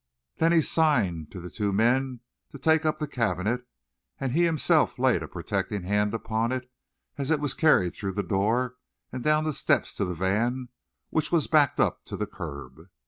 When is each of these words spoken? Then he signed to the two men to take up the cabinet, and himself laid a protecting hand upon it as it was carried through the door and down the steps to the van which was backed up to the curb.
Then 0.37 0.51
he 0.51 0.61
signed 0.61 1.29
to 1.31 1.39
the 1.39 1.51
two 1.51 1.71
men 1.71 2.21
to 2.49 2.57
take 2.57 2.85
up 2.87 2.97
the 2.97 3.07
cabinet, 3.07 3.67
and 4.19 4.31
himself 4.31 4.97
laid 4.97 5.21
a 5.21 5.27
protecting 5.27 5.83
hand 5.83 6.15
upon 6.15 6.51
it 6.51 6.67
as 7.19 7.29
it 7.29 7.39
was 7.39 7.53
carried 7.53 7.93
through 7.93 8.13
the 8.13 8.23
door 8.23 8.77
and 9.11 9.23
down 9.23 9.43
the 9.43 9.53
steps 9.53 9.93
to 9.93 10.05
the 10.05 10.15
van 10.15 10.69
which 11.11 11.31
was 11.31 11.45
backed 11.45 11.79
up 11.79 12.03
to 12.05 12.17
the 12.17 12.25
curb. 12.25 12.89